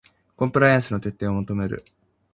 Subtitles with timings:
[0.35, 1.85] コンプライアンスの徹底を求める